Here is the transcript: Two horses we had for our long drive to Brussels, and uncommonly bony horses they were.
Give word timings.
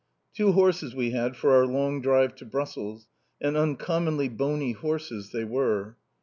Two 0.35 0.53
horses 0.53 0.95
we 0.95 1.11
had 1.11 1.35
for 1.35 1.53
our 1.53 1.67
long 1.67 2.01
drive 2.01 2.33
to 2.37 2.43
Brussels, 2.45 3.07
and 3.39 3.55
uncommonly 3.55 4.29
bony 4.29 4.71
horses 4.71 5.29
they 5.31 5.43
were. 5.43 5.95